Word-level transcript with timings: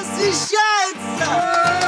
освещается! 0.00 1.79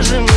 скажем 0.00 0.27